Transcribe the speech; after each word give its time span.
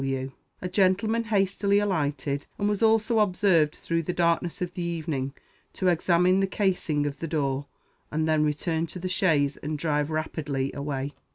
W." 0.01 0.31
A 0.63 0.67
gentleman 0.67 1.25
hastily 1.25 1.77
alighted, 1.77 2.47
and 2.57 2.67
was 2.67 2.81
also 2.81 3.19
observed 3.19 3.75
through 3.75 4.01
the 4.01 4.11
darkness 4.13 4.59
of 4.59 4.73
the 4.73 4.81
evening 4.81 5.31
to 5.73 5.89
examine 5.89 6.39
the 6.39 6.47
casing 6.47 7.05
of 7.05 7.19
the 7.19 7.27
door, 7.27 7.67
and 8.09 8.27
then 8.27 8.43
return 8.43 8.87
to 8.87 8.97
the 8.97 9.07
chaise 9.07 9.57
and 9.57 9.77
drive 9.77 10.09
rapidly 10.09 10.73
away. 10.73 11.13